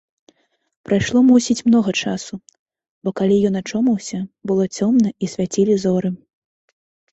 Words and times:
Прайшло, 0.89 1.19
мусіць, 1.31 1.55
многа 1.69 1.91
часу, 2.05 2.33
бо 3.03 3.09
калі 3.23 3.37
ён 3.51 3.61
ачомаўся, 3.63 4.19
было 4.53 4.63
цёмна 4.77 5.09
і 5.23 5.33
свяцілі 5.37 5.79
зоры. 5.87 6.09